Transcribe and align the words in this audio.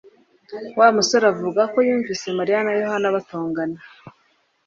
Wa 0.79 0.87
musore 0.97 1.25
avuga 1.33 1.61
ko 1.73 1.77
yumvise 1.87 2.27
Mariya 2.37 2.59
na 2.65 2.73
Yohana 2.81 3.13
batongana 3.15 3.79